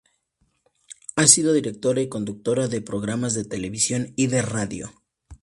Ha 1.15 1.27
sido 1.27 1.53
directora 1.53 2.01
y 2.01 2.09
conductora 2.09 2.67
de 2.67 2.81
programas 2.81 3.35
de 3.35 3.45
televisión 3.45 4.13
y 4.15 4.25
de 4.29 4.41
radio. 4.41 4.91